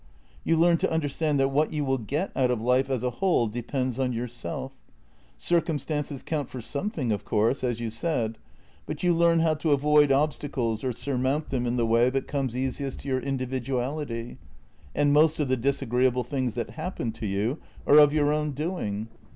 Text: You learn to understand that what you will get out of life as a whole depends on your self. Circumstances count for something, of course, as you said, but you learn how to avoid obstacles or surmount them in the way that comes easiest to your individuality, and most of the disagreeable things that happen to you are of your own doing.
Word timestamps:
You 0.43 0.57
learn 0.57 0.77
to 0.77 0.89
understand 0.91 1.39
that 1.39 1.49
what 1.49 1.71
you 1.71 1.85
will 1.85 1.99
get 1.99 2.31
out 2.35 2.49
of 2.49 2.59
life 2.59 2.89
as 2.89 3.03
a 3.03 3.11
whole 3.21 3.45
depends 3.45 3.99
on 3.99 4.13
your 4.13 4.27
self. 4.27 4.71
Circumstances 5.37 6.23
count 6.23 6.49
for 6.49 6.59
something, 6.59 7.11
of 7.11 7.23
course, 7.23 7.63
as 7.63 7.79
you 7.79 7.91
said, 7.91 8.39
but 8.87 9.03
you 9.03 9.13
learn 9.13 9.41
how 9.41 9.53
to 9.53 9.69
avoid 9.73 10.11
obstacles 10.11 10.83
or 10.83 10.91
surmount 10.91 11.51
them 11.51 11.67
in 11.67 11.77
the 11.77 11.85
way 11.85 12.09
that 12.09 12.27
comes 12.27 12.57
easiest 12.57 13.01
to 13.01 13.09
your 13.09 13.19
individuality, 13.19 14.39
and 14.95 15.13
most 15.13 15.39
of 15.39 15.49
the 15.49 15.55
disagreeable 15.55 16.23
things 16.23 16.55
that 16.55 16.71
happen 16.71 17.11
to 17.11 17.27
you 17.27 17.59
are 17.85 17.99
of 17.99 18.11
your 18.11 18.33
own 18.33 18.53
doing. 18.53 19.07